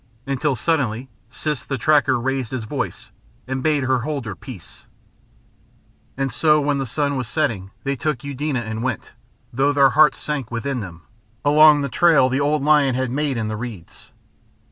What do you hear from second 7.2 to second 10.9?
setting they took Eudena and went though their hearts sank within